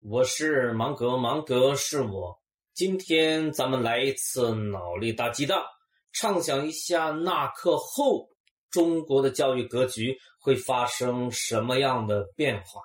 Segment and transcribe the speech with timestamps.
[0.00, 2.38] 我是芒格，芒格是我。
[2.74, 5.64] 今天咱们来一次脑力大激荡，
[6.12, 8.28] 畅想一下纳课后
[8.70, 12.82] 中国的教育格局会发生什么样的变化。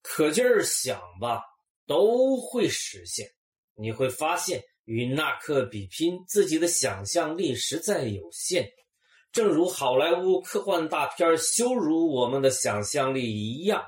[0.00, 1.42] 可劲儿想吧，
[1.86, 3.26] 都会实现。
[3.74, 8.66] 你会发现，与纳克比拼，自己的想象力实在有限。
[9.32, 13.84] 正如好莱坞科幻大片羞辱我们的想象力一样，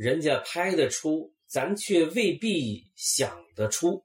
[0.00, 4.02] 人家拍得出，咱却未必想得出。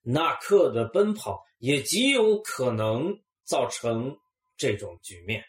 [0.00, 4.16] 纳克的奔跑也极有可能造成
[4.56, 5.44] 这种局面。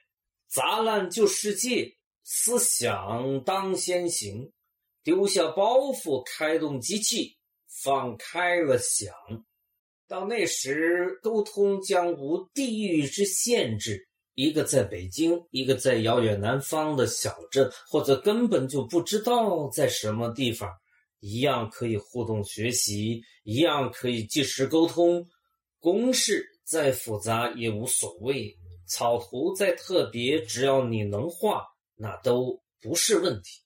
[0.49, 1.95] 砸烂旧世界，
[2.25, 4.51] 思想当先行。
[5.03, 9.13] 丢下包袱，开动机器，放开了想。
[10.05, 14.09] 到那时，沟通将无地域之限制。
[14.37, 20.69] 一个在北京，一个在遥远南方的小镇，或者根本就不知道在什么地方，
[21.21, 25.25] 一样可以互动学习，一样可以即时沟通。
[25.79, 33.63] 公式再复杂也无所谓，草图再特别，只要你能画，那都不是问题。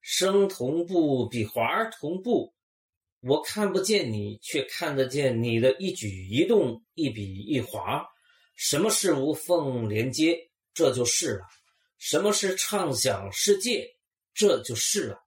[0.00, 2.54] 声同步，比滑同步，
[3.20, 8.06] 我看不见你，却看得见你的一举一动，一笔一划。
[8.64, 10.38] 什么是无缝连接？
[10.72, 11.40] 这就是了。
[11.98, 13.96] 什么是畅想世界？
[14.32, 15.18] 这就是了。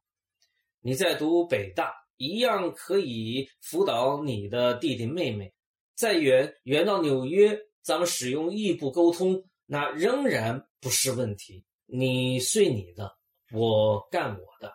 [0.80, 5.54] 你在读北大，一样可以辅导你的弟弟妹妹。
[5.96, 11.66] 再远远到纽约，咱们使用异步沟通，那仍然不是问题。
[11.88, 13.18] 你睡你的，
[13.52, 14.74] 我干我的。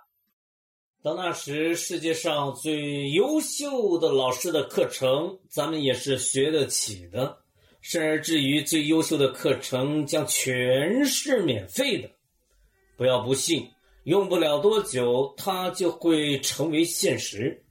[1.02, 7.42] 到那时，世界上最优秀的老师的课程，咱们也是学得起的。
[7.81, 12.11] 甚而至于最优秀的课程将全是免费的，
[12.97, 13.70] 不要不信，
[14.05, 17.62] 用不了多久，它就会成为现实。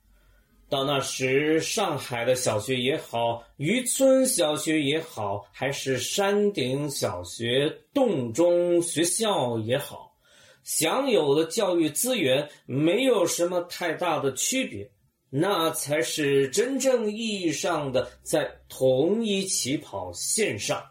[0.67, 10.13] 到那时，上海的小学也好，渔村小学也好，还是山顶小学、洞中学校也好，
[10.63, 14.87] 享有的教育资源没有什么太大的区别。
[15.29, 20.83] 那才是真正意义上的在同一起跑线上。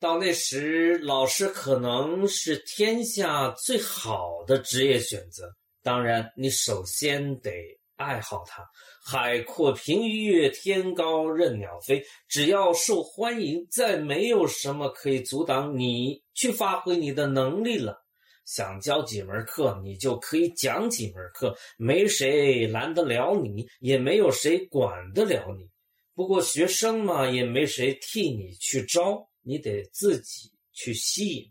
[0.00, 5.50] 到那时，老师可能是天下最好的职业选择。
[5.82, 7.52] 当然，你首先得
[7.96, 8.62] 爱好它。
[9.06, 12.02] 海阔凭鱼跃，天高任鸟飞。
[12.28, 18.03] 只要受欢迎，再没有什么可以阻挡你去发挥你的能力了。
[18.44, 25.68] 想教几门课，你就可以讲几门课，没谁拦得了你，也没有谁管得了你。
[26.14, 31.50] 不过学生嘛，也没谁替你去招，你得自己去吸引。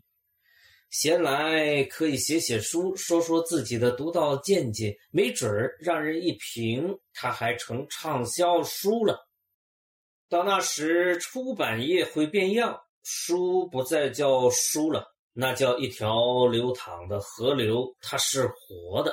[0.90, 5.50] 闲来可以写写书，说说自己的独到见解，没准
[5.80, 9.28] 让人一评，他还成畅销书了。
[10.28, 15.13] 到那时，出版业会变样，书不再叫书了。
[15.34, 19.12] 那叫一条流淌的河流，它是活的。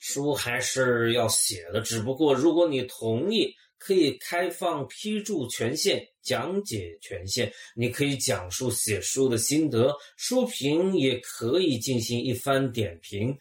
[0.00, 7.52] 书还是要写的，只不过如果你同意，可以开放批注权限、讲解权限。
[7.74, 13.36] 你可以讲述写书的心得，书评也可以进行一番点评。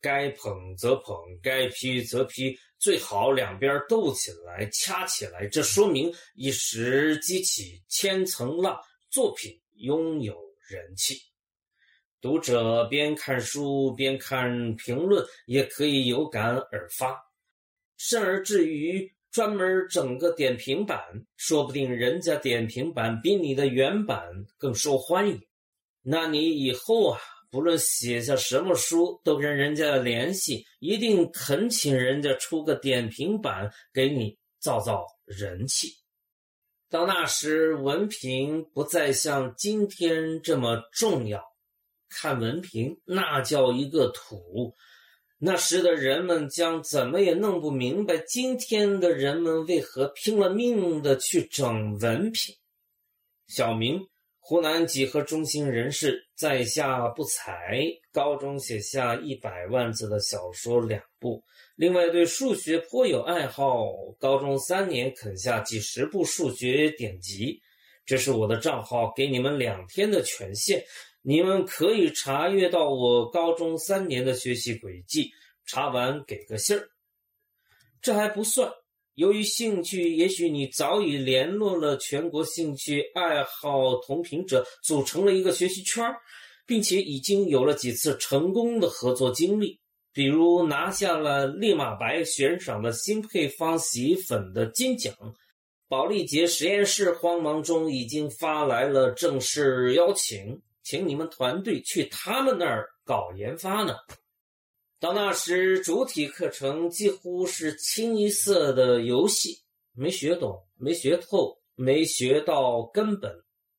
[0.00, 5.46] 该捧则捧，该批则批，最好两边斗起来、掐起来。
[5.48, 8.78] 这说明一时激起千层浪，
[9.10, 10.36] 作品拥有
[10.68, 11.20] 人气。
[12.20, 17.16] 读者边看书边看评论，也可以有感而发。
[17.96, 21.00] 甚而至于专门整个点评版，
[21.36, 24.24] 说不定人家点评版比你的原版
[24.56, 25.40] 更受欢迎。
[26.02, 27.20] 那你以后啊，
[27.50, 35.88] 不论写下什么书，都跟人家联系，一定恳请人家出个点评版给你造造人气。
[36.88, 41.42] 到那时，文凭不再像今天这么重要。
[42.10, 44.74] 看文凭，那叫一个土。
[45.38, 52.54] 那时的人们将怎么也弄不明白，今天的人们为何拼了命的去整文凭。
[53.46, 54.00] 小明，
[54.40, 57.80] 湖南几何中心人士，在下不才。
[58.12, 61.44] 高中写下一百万字的小说两部，
[61.76, 63.86] 另外对数学颇有爱好。
[64.18, 67.60] 高中三年啃下几十部数学典籍。
[68.04, 70.82] 这是我的账号，给你们两天的权限。
[71.28, 75.30] 你们可以查阅到我高中三年的学习轨迹，
[75.66, 76.88] 查完给个信儿。
[78.00, 78.72] 这还不算，
[79.12, 86.02] 由于兴趣，也许你早已联络了全国兴趣爱好同频者，组成了一个学习圈
[86.64, 89.78] 并且已经有了几次成功的合作经历。
[90.14, 95.14] 比如拿下了立马白悬赏的新配方洗衣粉的金奖，
[95.88, 103.94] 保利洁实验室慌忙中已经发来了正式邀请，请你们团队去他们那儿搞研发呢。
[104.98, 109.58] 到那时，主体课程几乎是清一色的游戏，
[109.92, 113.30] 没学懂，没学透，没学到根本。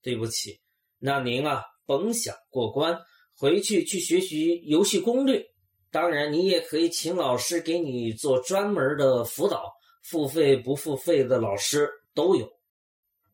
[0.03, 0.61] 对不起，
[0.99, 3.01] 那您啊，甭想过关，
[3.35, 5.43] 回去去学习游戏攻略。
[5.89, 9.73] 当然，你也可以请老师给你做专门的辅导，
[10.03, 12.47] 付费不付费的老师都有。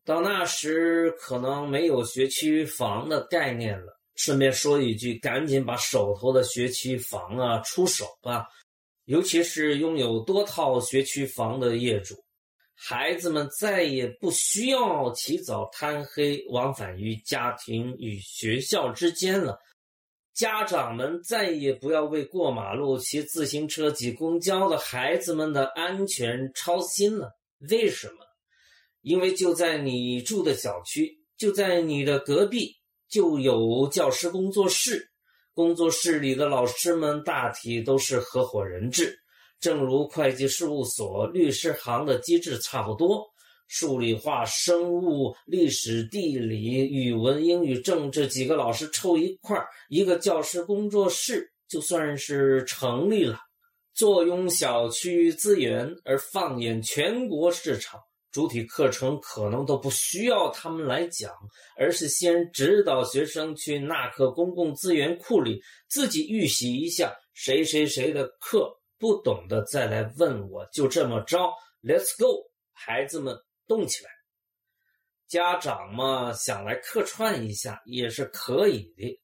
[0.06, 4.00] 到那时，可能没有学区房的概念了。
[4.16, 8.48] 顺便说一句，赶紧把手头的学区房啊出手吧，
[9.06, 12.16] 尤其是拥有多套学区房的业主，
[12.76, 19.60] 孩子们再也不需要起早贪黑往返于家庭与学校之间了。
[20.34, 27.32] 家长们再也不要为过马路、骑自行车、挤公交的孩子们的安全操心了。
[27.70, 28.25] 为什么？
[29.06, 32.76] 因为就在你住的小区，就在你的隔壁，
[33.08, 35.12] 就有教师工作室。
[35.54, 39.16] 工作室里的老师们大体都是合伙人制，
[39.60, 43.24] 正如会计事务所、律师行的机制差不多。
[43.68, 53.40] 数理化、生物、历史、地理、语文、英语、政治几个老师凑一块儿，一个教师工作室就算是成立了。
[53.94, 58.00] 坐拥小区资源，而放眼全国市场，
[58.36, 61.34] 主体课程可能都不需要他们来讲，
[61.78, 71.50] 而是先指导学生去纳课公共资源库里自己预习一下谁谁谁的课，不懂的再来问我，就这么着。
[71.82, 73.34] Let's go，孩子们。
[73.68, 74.12] 动起来，
[75.28, 79.20] 家长嘛想来客串一下也是可以的。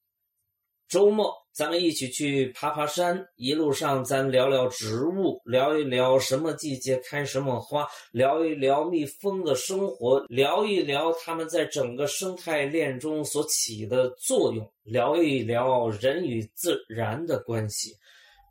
[0.91, 17.93] 周末咱们一起去爬爬山，一路上咱聊聊植物，聊一聊什么季节开什么花，聊一聊蜜蜂的生活，聊一聊它们在整个生态链中所起的作用，聊一聊人与自然的关系，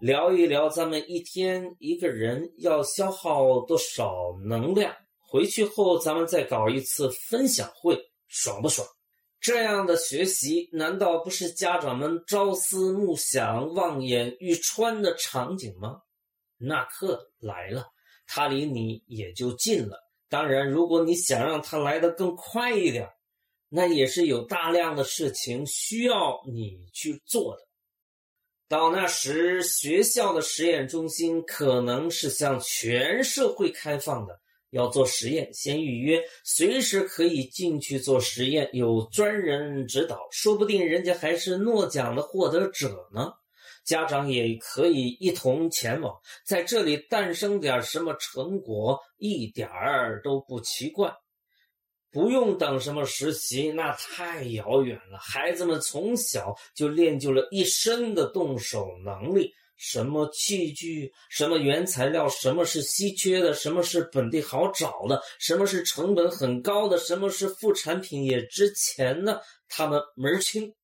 [0.00, 4.90] 聊一聊咱们一天一个人要消耗多少能量。
[5.28, 8.88] 回去后，咱们再搞一次分享会，爽不爽？
[9.40, 16.02] 这样的学习难道不是家长们朝思暮想、望眼欲穿的场景吗？
[16.58, 17.86] 那课来了，
[18.26, 19.98] 它离你也就近了。
[20.28, 23.08] 当然，如果你想让它来得更快一点，
[23.70, 27.62] 那也是有大量的事情需要你去做的。
[28.68, 34.38] 到那时，学校的实验中心可能是向全社会开放的。
[34.70, 43.32] 要做实验，先预约，随时可以进去做实验，有专人指导，说不定人家还是诺奖的获得者呢。
[43.84, 46.14] 家长也可以一同前往，
[46.46, 51.12] 在这里诞生点什么成果，一点儿都不奇怪。
[52.12, 55.18] 不用等什么实习，那太遥远了。
[55.18, 59.52] 孩子们从小就练就了一身的动手能力。
[59.82, 70.74] 什么器具，什么原材料，什么是稀缺的，什么是本地好找的，什么是成本很高的，什么是副产品也值钱的，他们门儿清。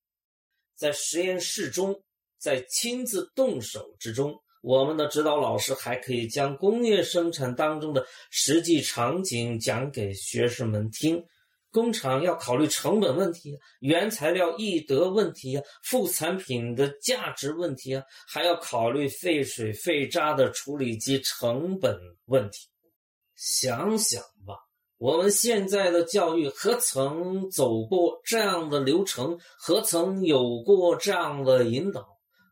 [0.74, 2.02] 在实验室中，
[2.38, 11.22] 在亲自动手之中，我们的指导老师还可以将工业生产当中的实际场景讲给学生们听。
[11.76, 21.94] 工厂要考虑成本问题、原材料易得问题呀、副产品的价值问题啊，还要考虑废水废渣的处理及成本
[22.28, 22.66] 问题。
[23.34, 24.54] 想想吧，
[24.96, 29.38] 我们现在的教育何曾走过这样的流程？
[29.58, 32.06] 何曾有过这样的引导？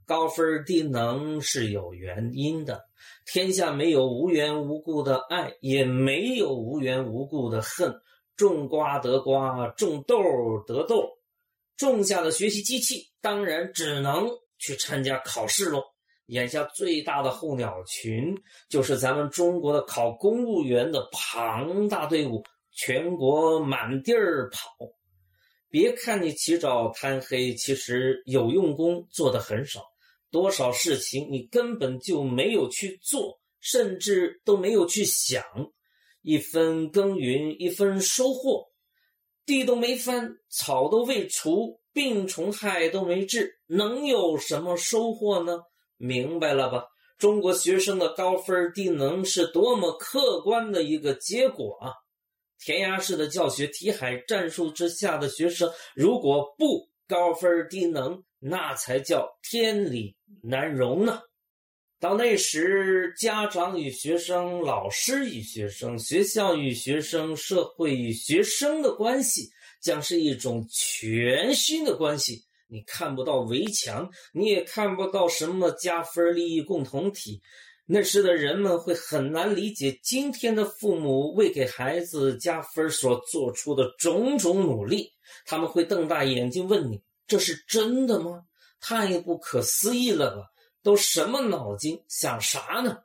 [0.04, 2.83] 高分低能是有原因的。
[3.25, 7.95] 天下没有无缘无故的爱，也没有无缘无故的恨。
[8.37, 10.17] 种瓜得瓜，种豆
[10.67, 11.09] 得豆。
[11.76, 15.83] 种下的学习机器当然只能去参加考试喽。
[16.26, 18.35] 眼下最大的候鸟群
[18.69, 24.71] 就是咱们中国的考公务员的庞大队伍，全国满地儿跑。
[25.69, 29.83] 别看你起早贪黑，其实有用功做的很少。
[30.31, 35.43] 多少事情你根本就没有去做，甚至都没有去想。
[36.25, 38.64] 一分耕耘一分收获，
[39.45, 45.61] 地都没翻，草都未除，病虫害都没治，能有什么收获呢？
[45.99, 46.87] 明白了吧？
[47.19, 51.93] 中国学生的高分低能是多么客观的一个结果啊！
[52.59, 61.21] 填鸭式的教学题海战术之下的学生，如果不高分低能，那才叫天理难容呢。
[62.04, 69.49] 到那时，家长与学生、老师与学生、学校与学生、社会与学生的关系，
[69.80, 72.44] 将是一种全新的关系。
[72.66, 77.40] 你看不到围墙，你也看不到什么加分利益共同体。
[77.87, 85.11] 那时的人们会很难理解今天的父母为给孩子加分所做出的种种努力。
[85.46, 88.42] 他们会瞪大眼睛问你：“这是真的吗？
[88.78, 90.42] 太不可思议了吧！”
[90.85, 92.99] 都什么脑筋想啥呢？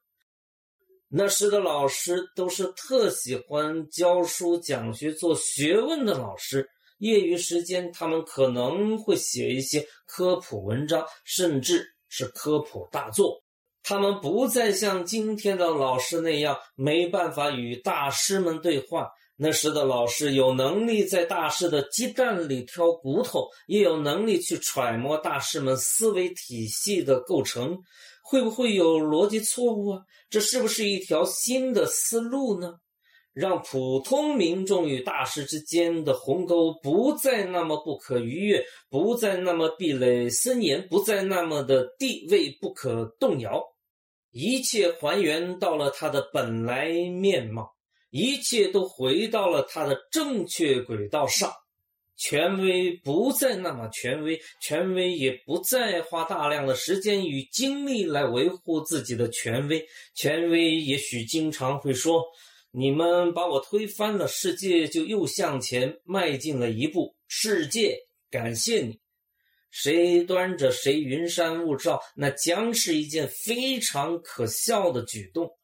[1.08, 6.70] 那时的老师都是特喜欢教书讲学做学问的老师，
[7.00, 13.42] 业余时间他们可能会写一些科普文章，甚至是科普大作。
[13.82, 19.10] 他们不再像今天的老师那样没办法与大师们对话。
[19.42, 27.80] 那时的老师有能力在大师的鸡蛋里挑骨头，也有能力去揣摩大师们思维体系的构成，
[28.22, 30.02] 会不会有逻辑错误啊？
[30.30, 32.74] 这是不是一条新的思路呢？
[33.32, 43.64] 让普通民众与大师之间的鸿沟不再那么不可逾越，不再那么壁垒森严，不再那么的地位不可动摇，
[44.32, 47.72] 一切还原到了它的本来面貌。
[48.10, 51.52] 一切都回到了他的正确轨道上，
[52.18, 59.86] 权威不再那么权威，权威也不再花大量的时间与精力来维护自己的权威。
[60.16, 62.24] 权威也许经常会说
[62.72, 67.96] ：“你们把我推翻了，世界就又向前迈进了一步。”世界
[68.32, 69.00] 感谢你，
[69.70, 75.59] 谁端着谁云山雾罩，那将是一件非常可笑的举动。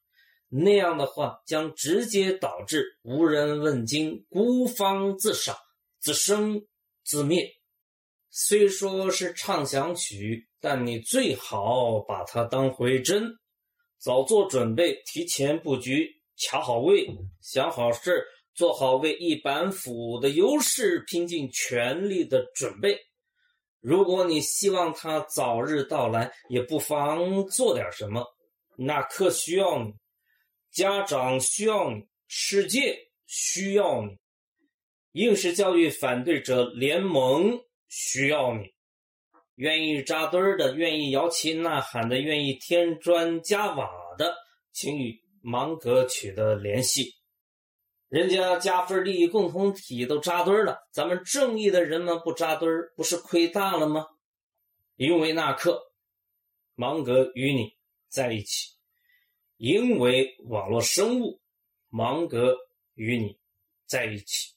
[0.49, 5.55] 那样的话，将直接导致无人问津、孤芳自赏、
[5.99, 6.65] 自生
[7.03, 7.49] 自灭。
[8.29, 13.29] 虽说是畅想曲，但你最好把它当回真，
[13.97, 16.09] 早做准备，提前布局，
[16.47, 17.07] 卡好位，
[17.41, 22.97] 想好事做好为一板斧的优势拼尽全力的准备。
[23.81, 28.25] 如果你希望它早日到来，也不妨做点什么。
[28.77, 29.93] 那可需要你。
[30.75, 34.17] 家长需要你，世界需要你，
[35.13, 38.73] 应试教育反对者联盟需要你，
[39.55, 44.35] 愿意扎堆儿的，愿意摇旗呐喊的，愿意添砖加瓦的，
[44.73, 47.15] 请与芒格取得联系。
[48.09, 54.05] 人家加分利益共同体都扎堆儿了，咱们正义的人们不扎堆儿，不是亏大了吗？
[54.97, 55.81] 因为那刻，
[56.75, 57.77] 芒格与你
[58.09, 58.74] 在一起。
[59.57, 61.39] 因为网络生物，
[61.89, 62.57] 芒格
[62.95, 63.37] 与你
[63.85, 64.54] 在一起。